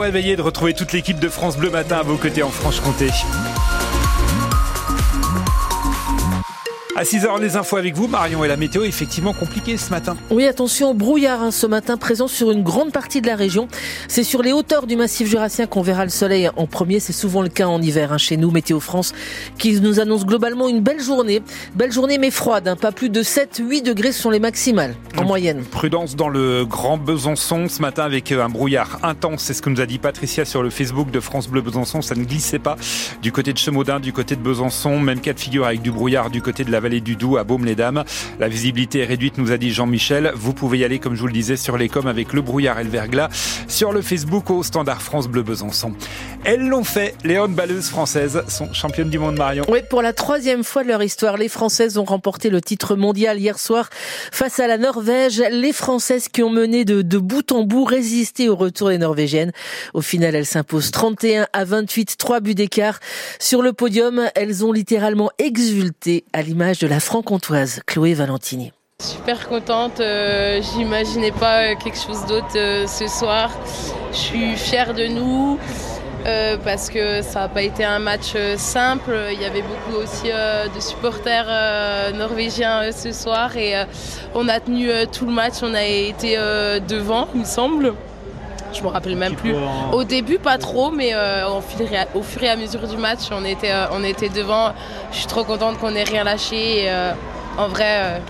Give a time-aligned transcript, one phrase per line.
[0.00, 3.08] Réveillé de retrouver toute l'équipe de France Bleu Matin à vos côtés en Franche-Comté.
[6.98, 10.16] À 6h, les infos avec vous, Marion, et la météo est effectivement compliquée ce matin.
[10.32, 13.68] Oui, attention, brouillard hein, ce matin présent sur une grande partie de la région.
[14.08, 16.98] C'est sur les hauteurs du massif jurassien qu'on verra le soleil en premier.
[16.98, 19.14] C'est souvent le cas en hiver hein, chez nous, Météo France,
[19.58, 21.40] qui nous annonce globalement une belle journée.
[21.76, 25.62] Belle journée mais froide, hein, pas plus de 7-8 degrés sont les maximales en moyenne.
[25.70, 29.44] Prudence dans le Grand Besançon ce matin avec euh, un brouillard intense.
[29.44, 32.02] C'est ce que nous a dit Patricia sur le Facebook de France Bleu Besançon.
[32.02, 32.74] Ça ne glissait pas
[33.22, 34.98] du côté de Chemaudin, du côté de Besançon.
[34.98, 37.44] Même cas de figure avec du brouillard du côté de la vallée du Doubs à
[37.44, 38.04] Baume-les-Dames.
[38.40, 40.32] La visibilité est réduite, nous a dit Jean-Michel.
[40.34, 42.78] Vous pouvez y aller, comme je vous le disais, sur les coms avec le brouillard
[42.78, 43.28] et le verglas
[43.68, 45.92] sur le Facebook au Standard France Bleu Besançon.
[46.44, 47.14] Elles l'ont fait.
[47.24, 49.64] Les handballeuses françaises sont championnes du monde, Marion.
[49.68, 53.38] Oui, pour la troisième fois de leur histoire, les Françaises ont remporté le titre mondial
[53.38, 53.90] hier soir
[54.32, 55.42] face à la Norvège.
[55.50, 59.52] Les Françaises qui ont mené de, de bout en bout, résisté au retour des Norvégiennes.
[59.94, 63.00] Au final, elles s'imposent 31 à 28, trois buts d'écart.
[63.38, 68.72] Sur le podium, elles ont littéralement exulté à l'image de la franc-comtoise Chloé Valentini.
[69.02, 73.50] Super contente, euh, j'imaginais pas euh, quelque chose d'autre euh, ce soir.
[74.12, 75.58] Je suis fière de nous
[76.62, 79.16] parce que ça n'a pas été un match simple.
[79.32, 83.82] Il y avait beaucoup aussi de supporters norvégiens ce soir et
[84.34, 85.54] on a tenu tout le match.
[85.62, 86.36] On a été
[86.86, 87.94] devant, il me semble.
[88.72, 89.54] Je me rappelle même plus.
[89.92, 94.04] Au début, pas trop, mais au, fur et à mesure du match, on était, on
[94.04, 94.72] était devant.
[95.12, 96.84] Je suis trop contente qu'on ait rien lâché.
[96.84, 96.90] Et,
[97.56, 98.20] en vrai,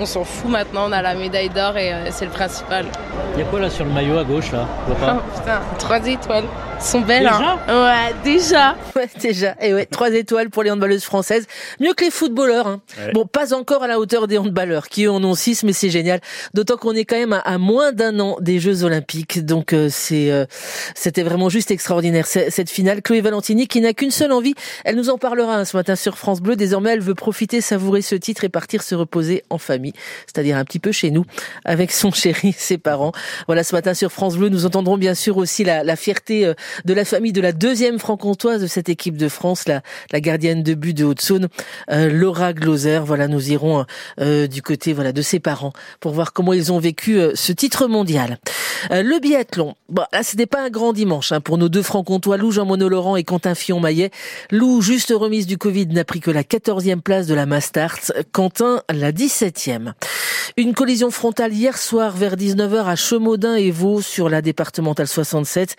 [0.00, 2.86] on s'en fout maintenant, on a la médaille d'or et c'est le principal.
[3.34, 4.66] Il y a quoi là sur le maillot à gauche là?
[4.88, 4.92] Oh,
[5.34, 6.44] putain, trois étoiles
[6.80, 7.24] sont belles.
[7.24, 7.68] Déjà hein.
[7.68, 8.76] Ouais, déjà.
[8.96, 9.56] Ouais, déjà.
[9.60, 11.46] Et ouais, trois étoiles pour les handballeuses françaises.
[11.80, 12.66] Mieux que les footballeurs.
[12.66, 12.80] Hein.
[12.98, 13.12] Ouais.
[13.12, 16.20] Bon, pas encore à la hauteur des handballeurs qui en ont six, mais c'est génial.
[16.54, 19.44] D'autant qu'on est quand même à, à moins d'un an des Jeux Olympiques.
[19.44, 20.46] Donc euh, c'est, euh,
[20.94, 23.02] c'était vraiment juste extraordinaire cette finale.
[23.02, 24.54] Chloé Valentini qui n'a qu'une seule envie.
[24.84, 26.56] Elle nous en parlera hein, ce matin sur France Bleu.
[26.56, 29.92] Désormais, elle veut profiter, savourer ce titre et partir se reposer en famille,
[30.26, 31.24] c'est-à-dire un petit peu chez nous,
[31.64, 33.12] avec son chéri, ses parents.
[33.46, 36.54] Voilà, ce matin sur France Bleu, nous entendrons bien sûr aussi la, la fierté euh,
[36.84, 40.62] de la famille de la deuxième franc-comtoise de cette équipe de France, la, la gardienne
[40.62, 41.48] de but de Haute-Saône,
[41.90, 43.00] euh, Laura Gloser.
[43.04, 43.84] Voilà, nous irons
[44.20, 47.52] euh, du côté voilà de ses parents pour voir comment ils ont vécu euh, ce
[47.52, 48.38] titre mondial.
[48.90, 52.36] Euh, le biathlon, bon, là c'était pas un grand dimanche hein, pour nos deux francs-comtois,
[52.36, 54.10] Lou Jean-Monod Laurent et Quentin Fillon-Maillet.
[54.50, 58.12] Lou, juste remise du Covid, n'a pris que la 14e place de la Mastart.
[58.32, 59.92] Quentin, la 17e.
[60.56, 65.76] Une collision frontale hier soir vers 19h à Chemaudin et Vaux sur la départementale 67.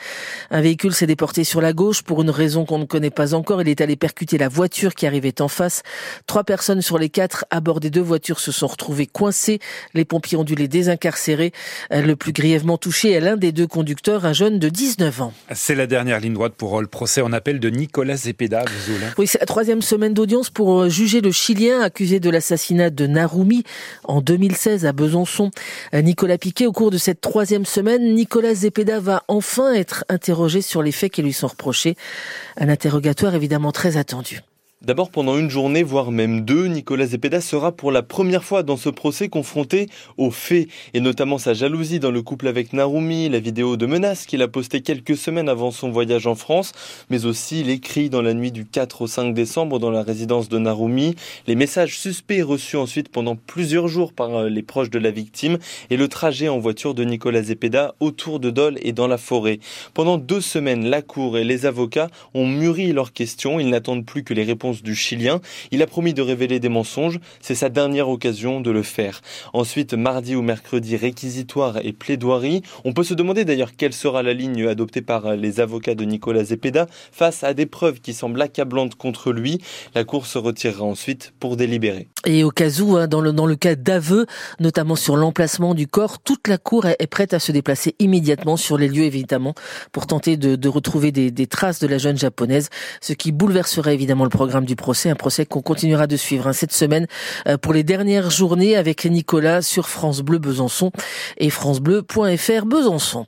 [0.52, 3.62] Un s'est déporté sur la gauche pour une raison qu'on ne connaît pas encore.
[3.62, 5.84] Il est allé percuter la voiture qui arrivait en face.
[6.26, 9.60] Trois personnes sur les quatre à bord des deux voitures se sont retrouvées coincées.
[9.94, 11.52] Les pompiers ont dû les désincarcérer.
[11.92, 15.34] Le plus grièvement touché est l'un des deux conducteurs, un jeune de 19 ans.
[15.54, 18.64] C'est la dernière ligne droite pour le procès en appel de Nicolas Zepeda.
[19.18, 23.64] Oui, c'est la troisième semaine d'audience pour juger le Chilien accusé de l'assassinat de Narumi
[24.04, 25.52] en 2016 à Besançon.
[25.94, 30.84] Nicolas Piquet, au cours de cette troisième semaine, Nicolas Zepeda va enfin être interrogé sur
[30.84, 31.96] les faits qui lui sont reprochés.
[32.58, 34.42] Un interrogatoire évidemment très attendu.
[34.82, 38.78] D'abord, pendant une journée, voire même deux, Nicolas Zepeda sera pour la première fois dans
[38.78, 43.42] ce procès confronté aux faits, et notamment sa jalousie dans le couple avec Narumi, la
[43.42, 46.72] vidéo de menace qu'il a postée quelques semaines avant son voyage en France,
[47.10, 50.48] mais aussi les cris dans la nuit du 4 au 5 décembre dans la résidence
[50.48, 51.14] de Narumi,
[51.46, 55.58] les messages suspects reçus ensuite pendant plusieurs jours par euh, les proches de la victime,
[55.90, 59.60] et le trajet en voiture de Nicolas Zepeda autour de Dole et dans la forêt.
[59.94, 64.24] Pendant deux semaines, la Cour et les avocats ont mûri leurs questions, ils n'attendent plus
[64.24, 65.42] que les réponses du Chilien.
[65.72, 67.20] Il a promis de révéler des mensonges.
[67.42, 69.22] C'est sa dernière occasion de le faire.
[69.54, 72.62] Ensuite, mardi ou mercredi, réquisitoire et plaidoirie.
[72.86, 76.46] On peut se demander d'ailleurs quelle sera la ligne adoptée par les avocats de Nicolas
[76.46, 79.60] Zepeda face à des preuves qui semblent accablantes contre lui.
[79.96, 82.08] La Cour se retirera ensuite pour délibérer.
[82.26, 84.26] Et au cas où, hein, dans le, dans le cas d'aveux,
[84.60, 88.78] notamment sur l'emplacement du corps, toute la Cour est, prête à se déplacer immédiatement sur
[88.78, 89.56] les lieux, évidemment,
[89.92, 92.70] pour tenter de, de retrouver des, des traces de la jeune japonaise,
[93.02, 96.54] ce qui bouleverserait évidemment le programme du procès, un procès qu'on continuera de suivre hein,
[96.54, 97.08] cette semaine
[97.48, 100.92] euh, pour les dernières journées avec Nicolas sur France Bleu Besançon
[101.38, 103.26] et francebleu.fr Besançon.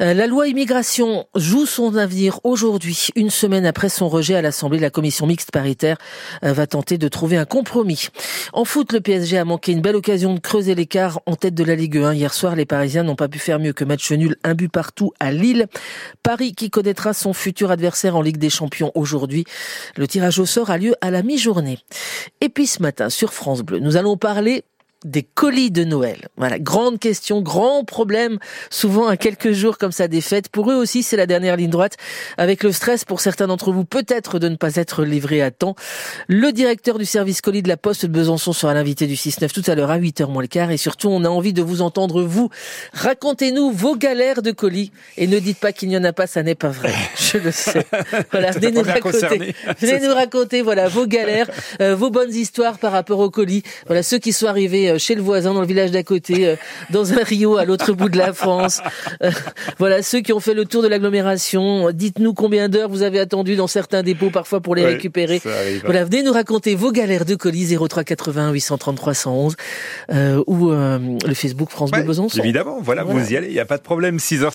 [0.00, 4.78] Euh, la loi immigration joue son avenir aujourd'hui, une semaine après son rejet à l'Assemblée.
[4.78, 5.96] La commission mixte paritaire
[6.44, 8.08] euh, va tenter de trouver un compromis.
[8.52, 11.64] En foot, le PSG a manqué une belle occasion de creuser l'écart en tête de
[11.64, 12.14] la Ligue 1.
[12.14, 15.12] Hier soir, les Parisiens n'ont pas pu faire mieux que match nul, un but partout
[15.20, 15.66] à Lille.
[16.22, 19.44] Paris qui connaîtra son futur adversaire en Ligue des Champions aujourd'hui.
[19.96, 21.78] Le tirage au sort a lieu à la mi-journée.
[22.40, 24.64] Et puis ce matin, sur France Bleu, nous allons parler
[25.04, 26.28] des colis de Noël.
[26.36, 28.38] Voilà, grande question, grand problème,
[28.70, 30.48] souvent à quelques jours comme ça des fêtes.
[30.48, 31.96] Pour eux aussi, c'est la dernière ligne droite,
[32.38, 35.74] avec le stress pour certains d'entre vous peut-être de ne pas être livré à temps.
[36.28, 39.70] Le directeur du service colis de la Poste de Besançon sera l'invité du 6-9 tout
[39.70, 40.70] à l'heure à 8h moins le quart.
[40.70, 42.50] Et surtout, on a envie de vous entendre, vous.
[42.92, 44.90] Racontez-nous vos galères de colis.
[45.16, 46.94] Et ne dites pas qu'il n'y en a pas, ça n'est pas vrai.
[47.16, 47.86] Je le sais.
[48.30, 49.54] Voilà, venez nous raconter.
[49.80, 53.62] Venez nous raconter, voilà, vos galères, euh, vos bonnes histoires par rapport au colis.
[53.86, 56.56] Voilà, ceux qui sont arrivés euh, chez le voisin, dans le village d'à côté, euh,
[56.90, 58.80] dans un rio à l'autre bout de la France.
[59.78, 61.90] voilà, ceux qui ont fait le tour de l'agglomération.
[61.92, 65.40] Dites-nous combien d'heures vous avez attendu dans certains dépôts parfois pour les récupérer.
[65.84, 69.56] Voilà, venez nous raconter vos galères de colis 03 80 833 111
[70.12, 72.38] euh, ou euh, le Facebook France Bleu Besançon.
[72.38, 74.16] Évidemment, voilà, voilà, vous y allez, il n'y a pas de problème.
[74.16, 74.42] 6h